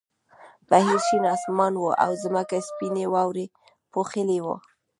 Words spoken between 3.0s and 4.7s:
واورې پوښلې وه